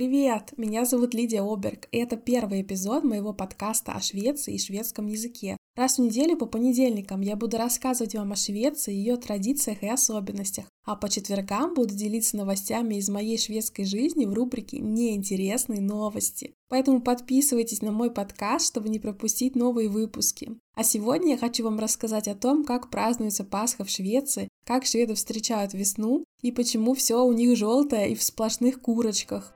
[0.00, 0.54] Привет!
[0.56, 5.58] Меня зовут Лидия Оберг, и это первый эпизод моего подкаста о Швеции и шведском языке.
[5.80, 10.66] Раз в неделю по понедельникам я буду рассказывать вам о Швеции, ее традициях и особенностях,
[10.84, 16.52] а по четвергам буду делиться новостями из моей шведской жизни в рубрике «Неинтересные новости».
[16.68, 20.50] Поэтому подписывайтесь на мой подкаст, чтобы не пропустить новые выпуски.
[20.74, 25.14] А сегодня я хочу вам рассказать о том, как празднуется Пасха в Швеции, как шведы
[25.14, 29.54] встречают весну и почему все у них желтое и в сплошных курочках.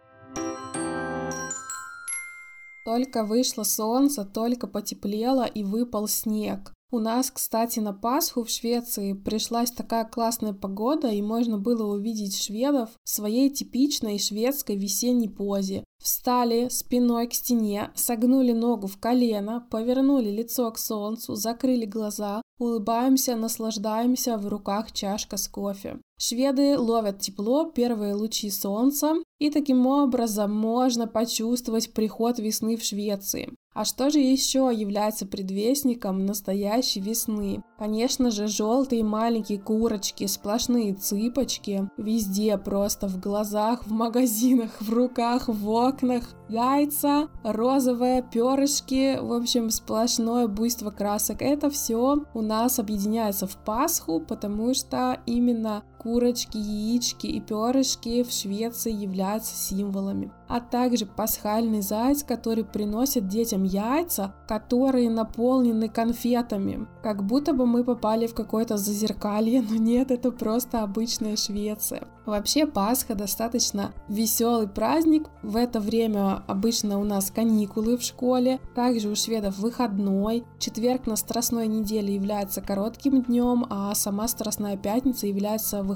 [2.85, 6.74] Только вышло солнце, только потеплело и выпал снег.
[6.91, 12.41] У нас, кстати, на Пасху в Швеции пришлась такая классная погода, и можно было увидеть
[12.41, 15.83] шведов в своей типичной шведской весенней позе.
[16.01, 23.37] Встали спиной к стене, согнули ногу в колено, повернули лицо к солнцу, закрыли глаза, улыбаемся,
[23.37, 25.99] наслаждаемся, в руках чашка с кофе.
[26.19, 33.53] Шведы ловят тепло, первые лучи солнца, и таким образом можно почувствовать приход весны в Швеции.
[33.75, 37.63] А что же еще является предвестником настоящей весны?
[37.77, 45.49] Конечно же, желтые маленькие курочки, сплошные цыпочки, везде просто в глазах, в магазинах, в руках,
[45.49, 51.43] в окнах, яйца, розовые перышки, в общем, сплошное буйство красок.
[51.43, 58.31] Это все у нас объединяется в Пасху, потому что именно курочки, яички и перышки в
[58.31, 60.31] Швеции являются символами.
[60.47, 66.87] А также пасхальный заяц, который приносит детям яйца, которые наполнены конфетами.
[67.03, 72.07] Как будто бы мы попали в какое-то зазеркалье, но нет, это просто обычная Швеция.
[72.27, 75.29] Вообще Пасха достаточно веселый праздник.
[75.43, 78.61] В это время обычно у нас каникулы в школе.
[78.75, 80.45] Также у шведов выходной.
[80.59, 85.94] Четверг на Страстной неделе является коротким днем, а сама Страстная пятница является выходным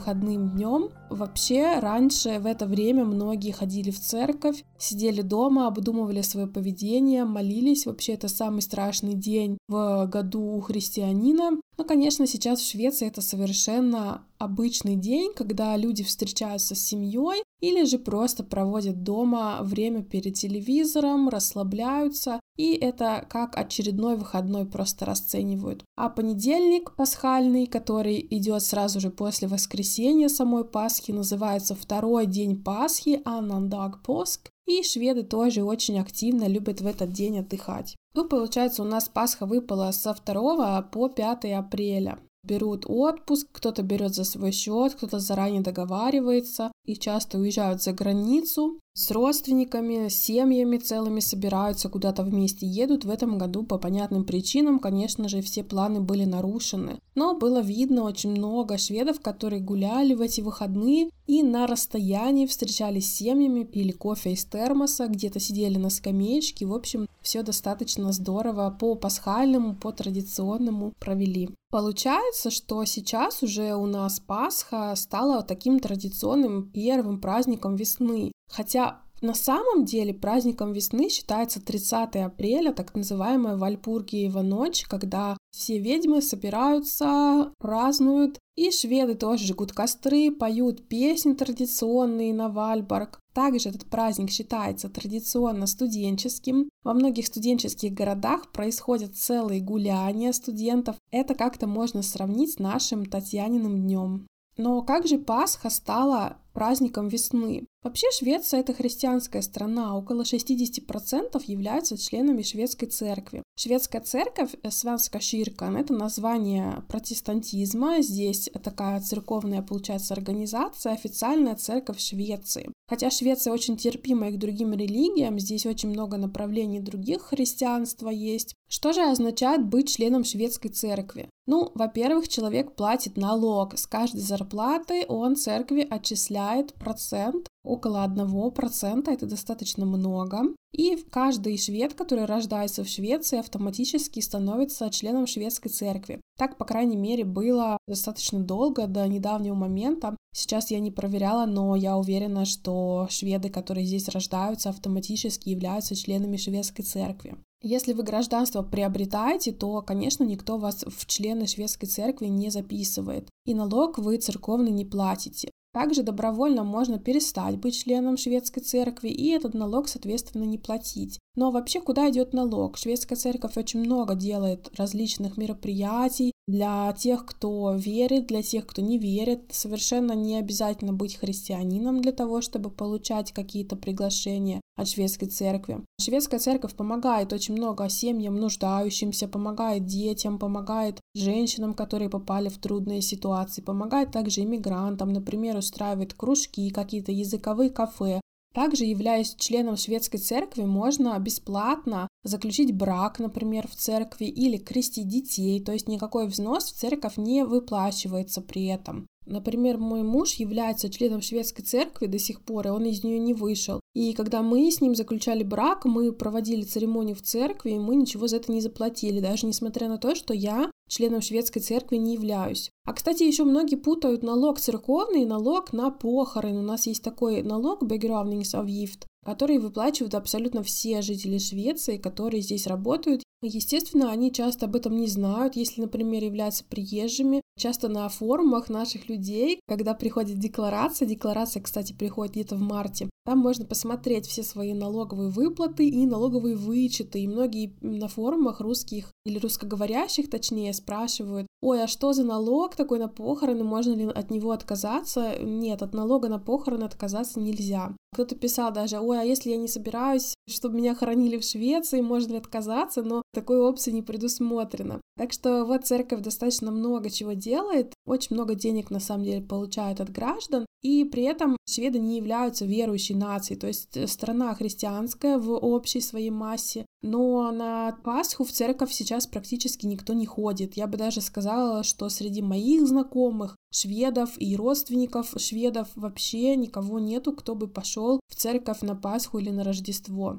[0.55, 0.91] днем.
[1.11, 7.87] Вообще раньше в это время многие ходили в церковь, сидели дома, обдумывали свое поведение, молились.
[7.87, 11.61] Вообще это самый страшный день в году у христианина.
[11.77, 17.85] Но, конечно, сейчас в Швеции это совершенно обычный день, когда люди встречаются с семьей или
[17.85, 25.85] же просто проводят дома время перед телевизором, расслабляются, и это как очередной выходной просто расценивают.
[25.97, 33.21] А понедельник пасхальный, который идет сразу же после воскресенья самой Пасхи, называется второй день Пасхи,
[33.25, 37.97] Аннандаг Поск, и шведы тоже очень активно любят в этот день отдыхать.
[38.15, 44.15] Ну, получается, у нас Пасха выпала со 2 по 5 апреля берут отпуск, кто-то берет
[44.15, 50.77] за свой счет, кто-то заранее договаривается и часто уезжают за границу с родственниками, с семьями
[50.77, 53.05] целыми собираются, куда-то вместе едут.
[53.05, 56.99] В этом году по понятным причинам, конечно же, все планы были нарушены.
[57.15, 63.09] Но было видно очень много шведов, которые гуляли в эти выходные и на расстоянии встречались
[63.09, 66.67] с семьями, пили кофе из термоса, где-то сидели на скамеечке.
[66.67, 71.51] В общем, все достаточно здорово по пасхальному, по традиционному провели.
[71.71, 78.33] Получается, что сейчас уже у нас Пасха стала таким традиционным первым праздником весны.
[78.49, 85.79] Хотя на самом деле праздником весны считается 30 апреля, так называемая Вальпургиева ночь, когда все
[85.79, 93.19] ведьмы собираются, празднуют, и шведы тоже жгут костры, поют песни традиционные на Вальборг.
[93.35, 96.69] Также этот праздник считается традиционно студенческим.
[96.85, 100.97] Во многих студенческих городах происходят целые гуляния студентов.
[101.11, 104.27] Это как-то можно сравнить с нашим Татьяниным днем.
[104.59, 107.65] Но как же Пасха стала праздником весны?
[107.85, 113.45] Вообще Швеция это христианская страна, около 60% являются членами шведской церкви.
[113.57, 122.01] Шведская церковь, э, Свянска Ширкан, это название протестантизма, здесь такая церковная, получается, организация, официальная церковь
[122.01, 122.73] Швеции.
[122.89, 128.55] Хотя Швеция очень терпимая к другим религиям, здесь очень много направлений других христианства есть.
[128.69, 131.31] Что же означает быть членом шведской церкви?
[131.47, 133.79] Ну, во-первых, человек платит налог.
[133.79, 140.55] С каждой зарплаты он церкви отчисляет процент около 1%, это достаточно много.
[140.73, 146.21] И каждый швед, который рождается в Швеции, автоматически становится членом шведской церкви.
[146.37, 150.17] Так, по крайней мере, было достаточно долго, до недавнего момента.
[150.39, 156.37] Сейчас я не проверяла, но я уверена, что шведы, которые здесь рождаются, автоматически являются членами
[156.37, 157.37] шведской церкви.
[157.61, 163.53] Если вы гражданство приобретаете, то, конечно, никто вас в члены шведской церкви не записывает, и
[163.53, 165.51] налог вы церковный не платите.
[165.73, 171.19] Также добровольно можно перестать быть членом шведской церкви и этот налог, соответственно, не платить.
[171.35, 172.79] Но вообще, куда идет налог?
[172.79, 178.97] Шведская церковь очень много делает различных мероприятий, Для тех, кто верит, для тех, кто не
[178.97, 185.85] верит, совершенно не обязательно быть христианином для того, чтобы получать какие-то приглашения от шведской церкви.
[186.01, 193.03] Шведская церковь помогает очень много семьям нуждающимся, помогает детям, помогает женщинам, которые попали в трудные
[193.03, 198.23] ситуации, помогает также иммигрантам, например, устраивает кружки, какие-то языковые кафе,
[198.55, 205.63] также, являясь членом шведской церкви, можно бесплатно заключить брак, например, в церкви или крестить детей,
[205.63, 209.07] то есть никакой взнос в церковь не выплачивается при этом.
[209.29, 213.35] Например, мой муж является членом шведской церкви до сих пор, и он из нее не
[213.35, 213.81] вышел.
[213.95, 218.27] И когда мы с ним заключали брак, мы проводили церемонию в церкви, и мы ничего
[218.27, 222.71] за это не заплатили, даже несмотря на то, что я членом шведской церкви не являюсь.
[222.87, 226.61] А, кстати, еще многие путают налог церковный и налог на похороны.
[226.61, 233.23] У нас есть такой налог begravningsavgift, который выплачивают абсолютно все жители Швеции, которые здесь работают.
[233.41, 237.43] Естественно, они часто об этом не знают, если, например, являются приезжими.
[237.57, 243.41] Часто на форумах наших людей, когда приходит декларация, декларация, кстати, приходит где-то в марте, там
[243.41, 247.21] можно посмотреть все свои налоговые выплаты и налоговые вычеты.
[247.21, 252.99] И многие на форумах русских или русскоговорящих, точнее, спрашивают, ой, а что за налог такой
[252.99, 255.35] на похороны, можно ли от него отказаться?
[255.41, 257.95] Нет, от налога на похороны отказаться нельзя.
[258.13, 262.33] Кто-то писал даже, ой, а если я не собираюсь, чтобы меня хоронили в Швеции, можно
[262.33, 263.03] ли отказаться?
[263.03, 265.01] Но такой опции не предусмотрено.
[265.17, 270.01] Так что вот церковь достаточно много чего делает, очень много денег на самом деле получает
[270.01, 275.39] от граждан, и при этом шведы не являются верующей нацией, то есть э, страна христианская
[275.39, 280.77] в общей своей массе, но на Пасху в церковь сейчас практически никто не ходит.
[280.77, 287.33] Я бы даже сказала, что среди моих знакомых шведов и родственников шведов вообще никого нету,
[287.33, 290.39] кто бы пошел в церковь на Пасху или на Рождество.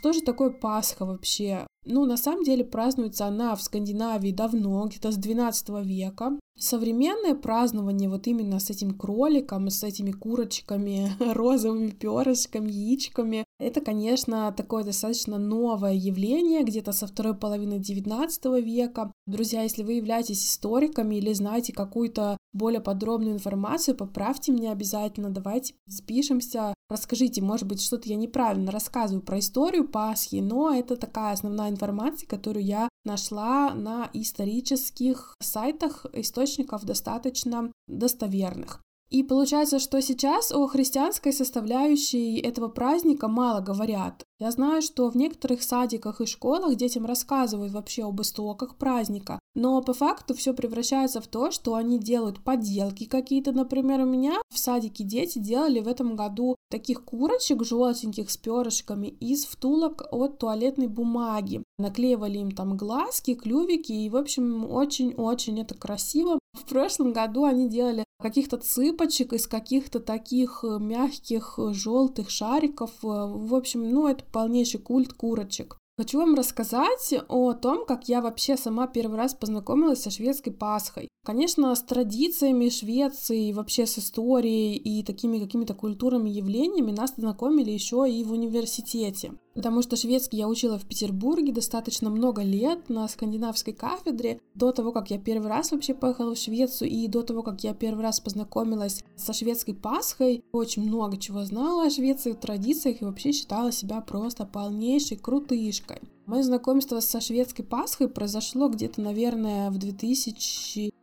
[0.00, 1.66] Что же такое Пасха вообще?
[1.84, 6.38] Ну, на самом деле празднуется она в Скандинавии давно, где-то с 12 века.
[6.60, 14.52] Современное празднование вот именно с этим кроликом, с этими курочками, розовыми перышками, яичками, это, конечно,
[14.52, 19.10] такое достаточно новое явление, где-то со второй половины 19 века.
[19.26, 25.74] Друзья, если вы являетесь историками или знаете какую-то более подробную информацию, поправьте меня обязательно, давайте
[25.88, 31.70] спишемся, расскажите, может быть, что-то я неправильно рассказываю про историю Пасхи, но это такая основная
[31.70, 36.49] информация, которую я нашла на исторических сайтах источников
[36.84, 38.82] достаточно достоверных.
[39.10, 44.24] И получается, что сейчас о христианской составляющей этого праздника мало говорят.
[44.40, 49.82] Я знаю, что в некоторых садиках и школах детям рассказывают вообще об истоках праздника, но
[49.82, 53.52] по факту все превращается в то, что они делают поделки какие-то.
[53.52, 59.08] Например, у меня в садике дети делали в этом году таких курочек желтеньких с перышками
[59.08, 61.62] из втулок от туалетной бумаги.
[61.78, 66.38] Наклеивали им там глазки, клювики, и, в общем, очень-очень это красиво.
[66.54, 72.90] В прошлом году они делали каких-то цыпочек из каких-то таких э, мягких э, желтых шариков.
[73.02, 75.76] Э, в общем, ну, это полнейший культ курочек.
[76.00, 81.10] Хочу вам рассказать о том, как я вообще сама первый раз познакомилась со шведской Пасхой.
[81.26, 88.10] Конечно, с традициями Швеции, вообще с историей и такими какими-то культурными явлениями нас знакомили еще
[88.10, 89.34] и в университете.
[89.54, 94.92] Потому что шведский я учила в Петербурге достаточно много лет на скандинавской кафедре, до того,
[94.92, 98.20] как я первый раз вообще поехала в Швецию, и до того, как я первый раз
[98.20, 104.00] познакомилась со шведской Пасхой, очень много чего знала о Швеции, традициях и вообще считала себя
[104.00, 106.00] просто полнейшей крутышкой.
[106.26, 109.78] Мое знакомство со шведской Пасхой произошло где-то, наверное, в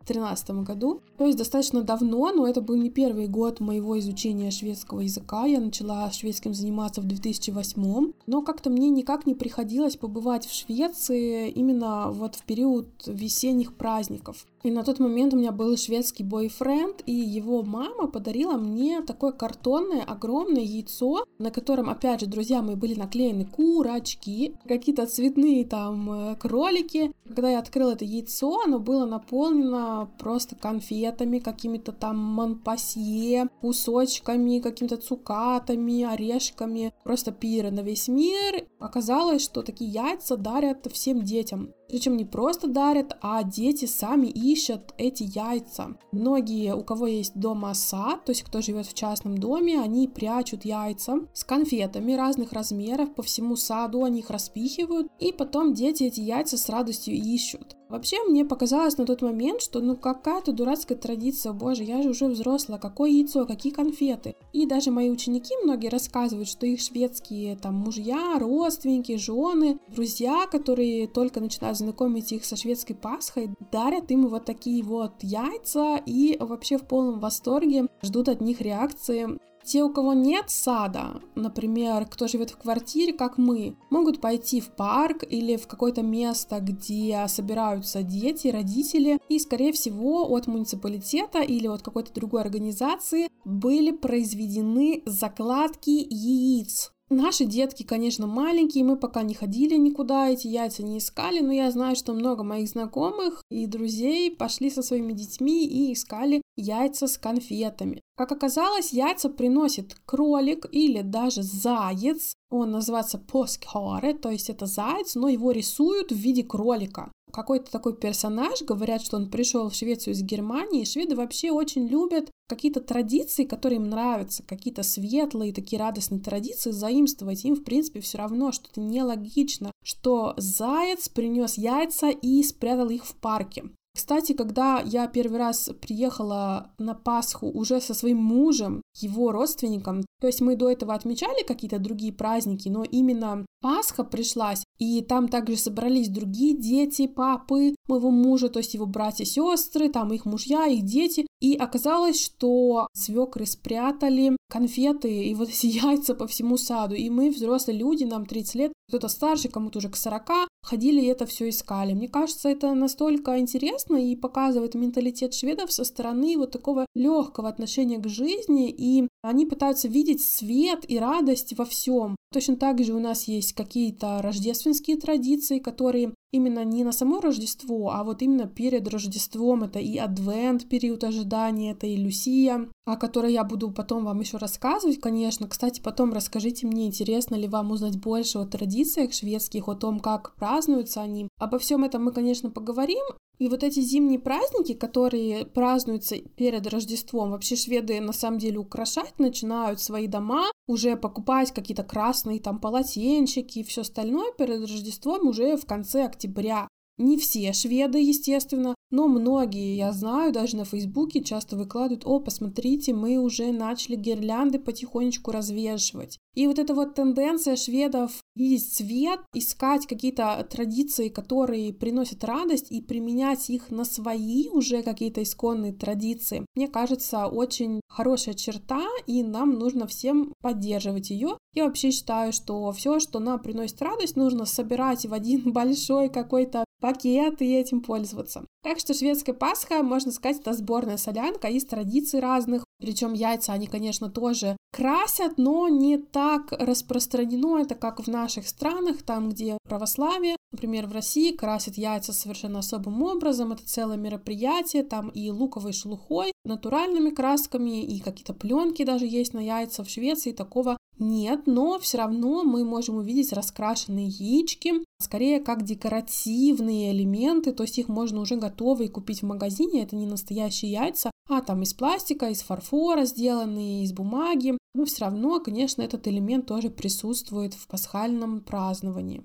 [0.08, 1.02] 2013 году.
[1.18, 5.46] То есть достаточно давно, но это был не первый год моего изучения шведского языка.
[5.46, 8.14] Я начала шведским заниматься в 2008.
[8.26, 14.46] Но как-то мне никак не приходилось побывать в Швеции именно вот в период весенних праздников.
[14.64, 19.32] И на тот момент у меня был шведский бойфренд, и его мама подарила мне такое
[19.32, 26.12] картонное огромное яйцо, на котором, опять же, друзья мои, были наклеены курочки, какие-то цветные там
[26.12, 27.14] э, кролики.
[27.26, 34.98] Когда я открыла это яйцо, оно было наполнено просто конфетами, какими-то там манпасье, кусочками, какими-то
[34.98, 36.94] цукатами, орешками.
[37.04, 38.68] Просто пиры на весь мир.
[38.80, 41.74] Оказалось, что такие яйца дарят всем детям.
[41.90, 45.98] Причем не просто дарят, а дети сами ищут эти яйца.
[46.12, 50.66] Многие, у кого есть дома сад, то есть кто живет в частном доме, они прячут
[50.66, 56.20] яйца с конфетами разных размеров по всему саду, они их распихивают, и потом дети эти
[56.20, 57.78] яйца с радостью ищут.
[57.90, 62.28] Вообще, мне показалось на тот момент, что ну какая-то дурацкая традиция, боже, я же уже
[62.28, 64.36] взрослая, какое яйцо, какие конфеты.
[64.52, 71.08] И даже мои ученики многие рассказывают, что их шведские там мужья, родственники, жены, друзья, которые
[71.08, 76.78] только начинают знакомить их со шведской Пасхой, дарят им вот такие вот яйца и вообще
[76.78, 79.40] в полном восторге ждут от них реакции.
[79.68, 84.70] Те, у кого нет сада, например, кто живет в квартире, как мы, могут пойти в
[84.70, 91.68] парк или в какое-то место, где собираются дети, родители, и, скорее всего, от муниципалитета или
[91.68, 99.34] от какой-то другой организации были произведены закладки яиц Наши детки, конечно, маленькие, мы пока не
[99.34, 104.30] ходили никуда, эти яйца не искали, но я знаю, что много моих знакомых и друзей
[104.36, 108.02] пошли со своими детьми и искали яйца с конфетами.
[108.18, 112.36] Как оказалось, яйца приносит кролик или даже заяц.
[112.50, 117.96] Он называется поскхаре, то есть это заяц, но его рисуют в виде кролика какой-то такой
[117.96, 120.86] персонаж, говорят, что он пришел в Швецию из Германии.
[120.86, 127.44] Шведы вообще очень любят какие-то традиции, которые им нравятся, какие-то светлые, такие радостные традиции заимствовать.
[127.46, 133.06] Им, в принципе, все равно, что это нелогично, что заяц принес яйца и спрятал их
[133.06, 133.66] в парке.
[133.98, 140.28] Кстати, когда я первый раз приехала на Пасху уже со своим мужем, его родственником, то
[140.28, 145.58] есть мы до этого отмечали какие-то другие праздники, но именно Пасха пришлась, и там также
[145.58, 150.84] собрались другие дети, папы моего мужа, то есть его братья, сестры, там их мужья, их
[150.84, 151.26] дети.
[151.40, 156.96] И оказалось, что свекры спрятали конфеты и вот эти яйца по всему саду.
[156.96, 161.06] И мы, взрослые люди, нам 30 лет, кто-то старше, кому-то уже к 40, ходили и
[161.06, 161.94] это все искали.
[161.94, 167.98] Мне кажется, это настолько интересно и показывает менталитет шведов со стороны вот такого легкого отношения
[168.00, 172.16] к жизни, и они пытаются видеть свет и радость во всем.
[172.34, 177.92] Точно так же у нас есть какие-то рождественские традиции, которые именно не на само Рождество,
[177.92, 179.64] а вот именно перед Рождеством.
[179.64, 184.38] Это и Адвент, период ожидания, это и Люсия, о которой я буду потом вам еще
[184.38, 185.48] рассказывать, конечно.
[185.48, 190.36] Кстати, потом расскажите мне, интересно ли вам узнать больше о традициях шведских, о том, как
[190.36, 191.28] празднуются они.
[191.38, 193.04] Обо всем этом мы, конечно, поговорим,
[193.40, 199.20] и вот эти зимние праздники, которые празднуются перед Рождеством, вообще шведы на самом деле украшать
[199.20, 205.58] начинают свои дома, уже покупать какие-то красные там полотенчики и все остальное перед Рождеством уже
[205.58, 206.68] в конце октября.
[206.98, 212.94] Не все шведы, естественно, но многие, я знаю, даже на Фейсбуке часто выкладывают, о, посмотрите,
[212.94, 216.18] мы уже начали гирлянды потихонечку развешивать.
[216.36, 222.82] И вот эта вот тенденция шведов видеть цвет, искать какие-то традиции, которые приносят радость, и
[222.82, 229.54] применять их на свои уже какие-то исконные традиции, мне кажется, очень хорошая черта, и нам
[229.54, 231.38] нужно всем поддерживать ее.
[231.54, 236.64] Я вообще считаю, что все, что нам приносит радость, нужно собирать в один большой какой-то
[236.88, 238.46] пакет и этим пользоваться.
[238.64, 242.64] Так что шведская Пасха, можно сказать, это сборная солянка из традиций разных.
[242.80, 249.04] Причем яйца они, конечно, тоже красят, но не так распространено это, как в наших странах,
[249.04, 250.38] там, где православие.
[250.54, 253.52] Например, в России красят яйца совершенно особым образом.
[253.52, 259.40] Это целое мероприятие, там и луковой шелухой, натуральными красками, и какие-то пленки даже есть на
[259.40, 259.84] яйца.
[259.84, 266.92] В Швеции такого нет, но все равно мы можем увидеть раскрашенные яички, скорее как декоративные
[266.92, 271.42] элементы, то есть их можно уже готовые купить в магазине, это не настоящие яйца, а
[271.42, 276.70] там из пластика, из фарфора сделанные, из бумаги, но все равно, конечно, этот элемент тоже
[276.70, 279.24] присутствует в пасхальном праздновании.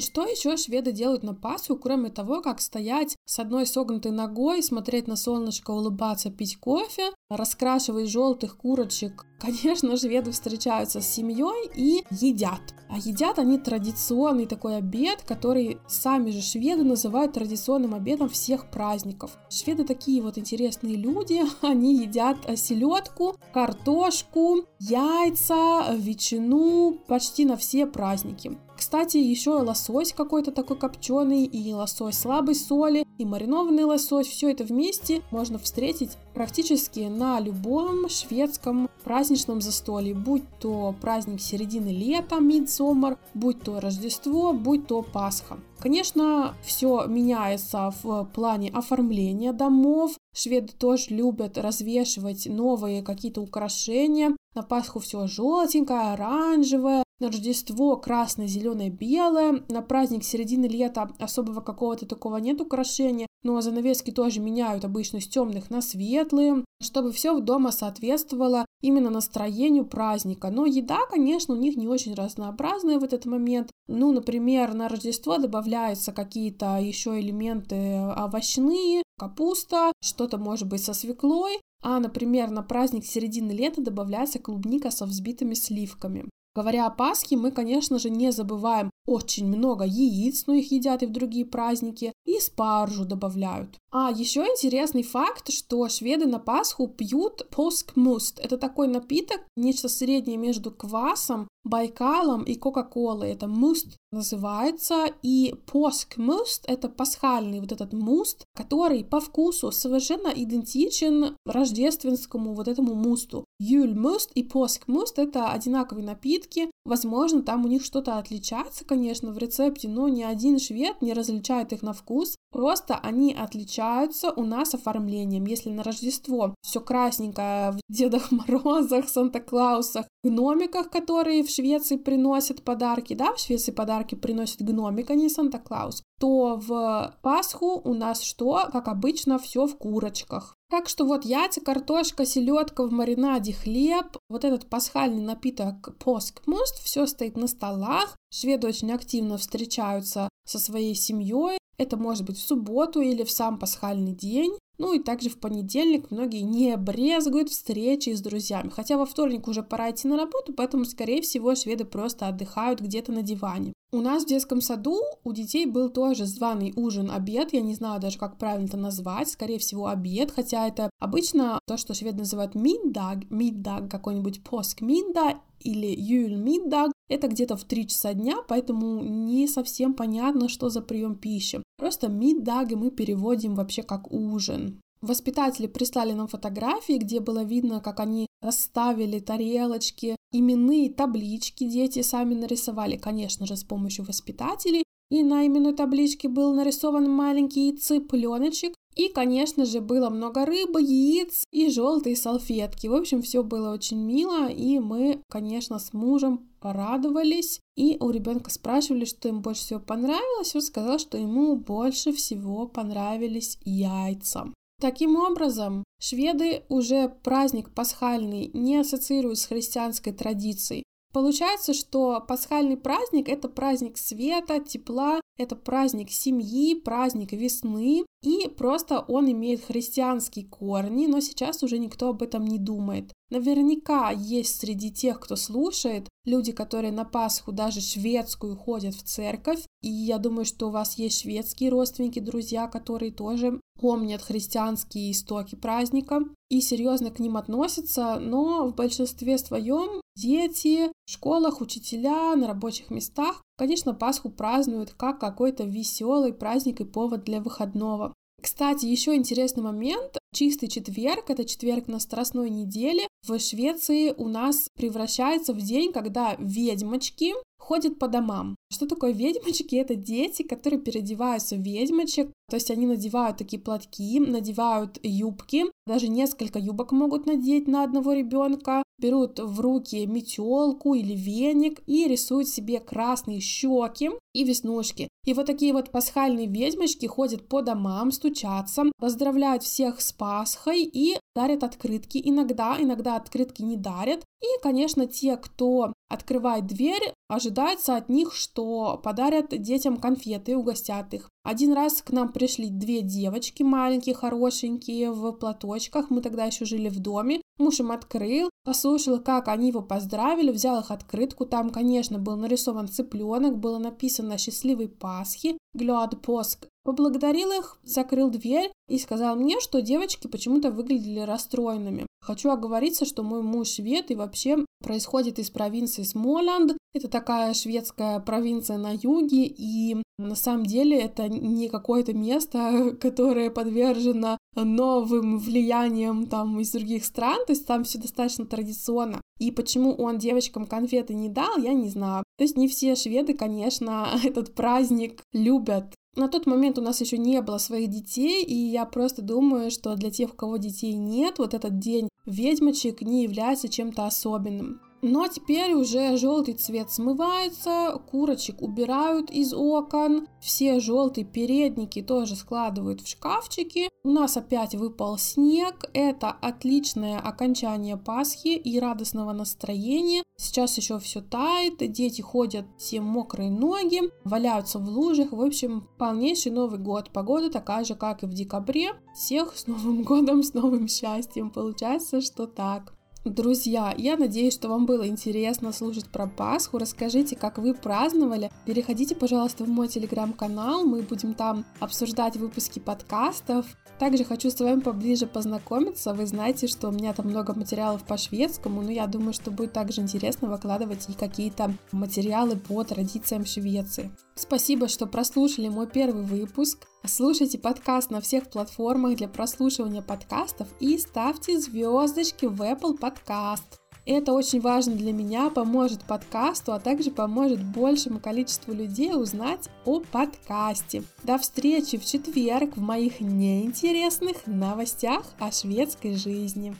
[0.00, 5.08] Что еще шведы делают на Пасху, кроме того, как стоять с одной согнутой ногой, смотреть
[5.08, 9.26] на солнышко, улыбаться, пить кофе, раскрашивать желтых курочек?
[9.38, 12.60] Конечно, шведы встречаются с семьей и едят.
[12.88, 19.38] А едят они традиционный такой обед, который сами же шведы называют традиционным обедом всех праздников.
[19.50, 28.58] Шведы такие вот интересные люди, они едят селедку, картошку, яйца, ветчину почти на все праздники.
[28.78, 34.28] Кстати, еще лосось какой-то такой копченый, и лосось слабой соли, и маринованный лосось.
[34.28, 41.88] Все это вместе можно встретить практически на любом шведском праздничном застолье, будь то праздник середины
[41.88, 45.58] лета, мидсомер, будь то Рождество, будь то Пасха.
[45.80, 50.12] Конечно, все меняется в плане оформления домов.
[50.32, 54.36] Шведы тоже любят развешивать новые какие-то украшения.
[54.54, 59.64] На Пасху все желтенькое, оранжевое, на Рождество красное, зеленое, белое.
[59.68, 63.26] На праздник середины лета особого какого-то такого нет украшения.
[63.44, 69.84] но занавески тоже меняют обычно с темных на светлые, чтобы все дома соответствовало именно настроению
[69.84, 70.50] праздника.
[70.50, 73.70] Но еда, конечно, у них не очень разнообразная в этот момент.
[73.86, 81.58] Ну, например, на Рождество добавляются какие-то еще элементы овощные, капуста, что-то может быть со свеклой,
[81.82, 86.28] а, например, на праздник середины лета добавляется клубника со взбитыми сливками.
[86.58, 91.06] Говоря о Пасхе, мы, конечно же, не забываем очень много яиц, но их едят и
[91.06, 93.78] в другие праздники, и спаржу добавляют.
[93.90, 98.38] А еще интересный факт, что шведы на Пасху пьют поскмуст.
[98.38, 103.30] Это такой напиток, нечто среднее между квасом, Байкалом и Кока-Колой.
[103.30, 105.06] Это муст называется.
[105.22, 112.94] И поскмуст— это пасхальный вот этот муст, который по вкусу совершенно идентичен рождественскому вот этому
[112.94, 113.44] мусту.
[113.58, 116.70] Юльмуст и поскмуст— это одинаковые напитки.
[116.84, 121.72] Возможно, там у них что-то отличается, конечно, в рецепте, но ни один швед не различает
[121.72, 122.36] их на вкус.
[122.50, 125.46] Просто они отличаются у нас оформлением.
[125.46, 133.14] Если на Рождество все красненькое в Дедах Морозах, Санта-Клаусах, гномиках, которые в Швеции приносят подарки,
[133.14, 138.68] да, в Швеции подарки приносят гномик, а не Санта-Клаус, то в Пасху у нас что?
[138.72, 140.57] Как обычно, все в курочках.
[140.70, 147.06] Так что вот яйца, картошка, селедка в маринаде, хлеб, вот этот пасхальный напиток поскмуст, все
[147.06, 148.16] стоит на столах.
[148.30, 151.58] Шведы очень активно встречаются со своей семьей.
[151.78, 154.52] Это может быть в субботу или в сам пасхальный день.
[154.78, 158.68] Ну и также в понедельник многие не брезгуют встречи с друзьями.
[158.68, 163.10] Хотя во вторник уже пора идти на работу, поэтому, скорее всего, шведы просто отдыхают где-то
[163.10, 163.72] на диване.
[163.90, 167.54] У нас в детском саду у детей был тоже званый ужин, обед.
[167.54, 169.30] Я не знаю даже, как правильно это назвать.
[169.30, 175.86] Скорее всего, обед, хотя это обычно то, что шведы называют middag, middag какой-нибудь поскмидdag или
[175.86, 176.92] юльмиддаг.
[177.08, 181.62] Это где-то в 3 часа дня, поэтому не совсем понятно, что за прием пищи.
[181.78, 184.82] Просто миддаги мы переводим вообще как ужин.
[185.00, 192.34] Воспитатели прислали нам фотографии, где было видно, как они расставили тарелочки, именные таблички дети сами
[192.34, 194.84] нарисовали, конечно же, с помощью воспитателей.
[195.10, 201.44] И на именной табличке был нарисован маленький цыпленочек, и, конечно же, было много рыбы, яиц
[201.52, 202.88] и желтые салфетки.
[202.88, 207.60] В общем, все было очень мило, и мы, конечно, с мужем порадовались.
[207.76, 210.54] И у ребенка спрашивали, что им больше всего понравилось.
[210.56, 214.52] Он сказал, что ему больше всего понравились яйца.
[214.80, 220.84] Таким образом, шведы уже праздник пасхальный не ассоциируют с христианской традицией.
[221.12, 229.00] Получается, что пасхальный праздник— это праздник света, тепла, это праздник семьи, праздник весны, и просто
[229.00, 233.12] он имеет христианские корни, но сейчас уже никто об этом не думает.
[233.30, 239.64] Наверняка есть среди тех, кто слушает, люди, которые на Пасху даже шведскую ходят в церковь,
[239.82, 245.54] и я думаю, что у вас есть шведские родственники, друзья, которые тоже помнят христианские истоки
[245.54, 252.48] праздника и серьезно к ним относятся, но в большинстве своем дети в школах, учителя, на
[252.48, 258.14] рабочих местах, конечно, Пасху празднуют как какой-то веселый праздник и повод для выходного.
[258.40, 260.18] Кстати, еще интересный момент.
[260.32, 266.36] Чистый четверг, это четверг на Страстной неделе, в Швеции у нас превращается в день, когда
[266.38, 268.54] ведьмочки ходят по домам.
[268.70, 269.74] Что такое ведьмочки?
[269.74, 276.08] Это дети, которые переодеваются в ведьмочек, то есть они надевают такие платки, надевают юбки, даже
[276.08, 282.48] несколько юбок могут надеть на одного ребенка, берут в руки метелку или веник и рисуют
[282.48, 285.08] себе красные щеки и веснушки.
[285.24, 291.18] И вот такие вот пасхальные ведьмочки ходят по домам, стучатся, поздравляют всех с Пасхой и
[291.34, 294.24] дарят открытки иногда, иногда открытки не дарят.
[294.40, 301.12] И, конечно, те, кто открывает дверь, ожидается от них, что подарят детям конфеты и угостят
[301.14, 301.28] их.
[301.44, 306.10] Один раз к нам пришли две девочки маленькие, хорошенькие, в платочках.
[306.10, 307.40] Мы тогда еще жили в доме.
[307.58, 311.46] Муж им открыл, послушал, как они его поздравили, взял их открытку.
[311.46, 316.68] Там, конечно, был нарисован цыпленок, было написано «Счастливой Пасхи», «Глад Поск».
[316.88, 322.06] Поблагодарил их, закрыл дверь и сказал мне, что девочки почему-то выглядели расстроенными.
[322.22, 326.78] Хочу оговориться, что мой муж швед и вообще происходит из провинции Смоланд.
[326.94, 333.50] Это такая шведская провинция на юге, и на самом деле это не какое-то место, которое
[333.50, 339.20] подвержено новым влияниям там из других стран, то есть там все достаточно традиционно.
[339.38, 342.24] И почему он девочкам конфеты не дал, я не знаю.
[342.36, 345.94] То есть не все шведы, конечно, этот праздник любят.
[346.16, 349.94] На тот момент у нас еще не было своих детей, и я просто думаю, что
[349.94, 354.80] для тех, у кого детей нет, вот этот день ведьмочек не является чем-то особенным.
[355.02, 363.00] Но теперь уже желтый цвет смывается, курочек убирают из окон, все желтые передники тоже складывают
[363.00, 363.88] в шкафчики.
[364.04, 365.90] У нас опять выпал снег.
[365.92, 370.22] Это отличное окончание Пасхи и радостного настроения.
[370.36, 375.32] Сейчас еще все тает, дети ходят все мокрые ноги, валяются в лужах.
[375.32, 377.10] В общем, полнейший Новый год.
[377.12, 378.92] Погода такая же, как и в декабре.
[379.14, 381.50] Всех с Новым годом, с новым счастьем.
[381.50, 382.97] Получается, что так.
[383.24, 386.78] Друзья, я надеюсь, что вам было интересно слушать про Пасху.
[386.78, 388.50] Расскажите, как вы праздновали.
[388.64, 390.84] Переходите, пожалуйста, в мой телеграм-канал.
[390.84, 393.66] Мы будем там обсуждать выпуски подкастов.
[393.98, 396.14] Также хочу с вами поближе познакомиться.
[396.14, 399.72] Вы знаете, что у меня там много материалов по шведскому, но я думаю, что будет
[399.72, 404.12] также интересно выкладывать и какие-то материалы по традициям Швеции.
[404.36, 406.86] Спасибо, что прослушали мой первый выпуск.
[407.04, 413.87] Слушайте подкаст на всех платформах для прослушивания подкастов и ставьте звездочки в Apple Podcast.
[414.10, 420.00] Это очень важно для меня, поможет подкасту, а также поможет большему количеству людей узнать о
[420.00, 421.02] подкасте.
[421.24, 426.74] До встречи в четверг в моих неинтересных новостях о шведской жизни.